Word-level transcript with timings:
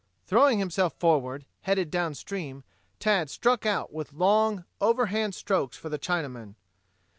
Throwing 0.25 0.57
himself 0.57 0.93
forward, 0.95 1.45
headed 1.61 1.91
downstream, 1.91 2.63
Tad 2.99 3.29
struck 3.29 3.67
out 3.67 3.93
with 3.93 4.13
long, 4.13 4.65
overhand 4.79 5.35
strokes 5.35 5.77
for 5.77 5.89
the 5.89 5.99
Chinaman. 5.99 6.55